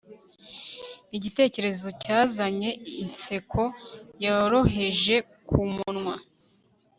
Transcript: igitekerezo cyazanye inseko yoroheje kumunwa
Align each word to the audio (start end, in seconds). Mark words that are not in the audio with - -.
igitekerezo 1.17 1.87
cyazanye 2.01 2.69
inseko 3.03 3.61
yoroheje 4.23 5.15
kumunwa 5.47 6.15